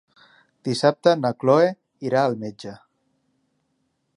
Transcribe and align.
Dissabte 0.69 1.13
na 1.19 1.31
Cloè 1.43 1.67
irà 2.09 2.23
al 2.31 2.37
metge. 2.45 2.73